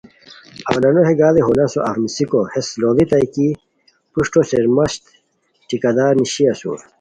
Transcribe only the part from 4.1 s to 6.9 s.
پروشٹو شیرمست ٹھیکہ دار نیشی اسور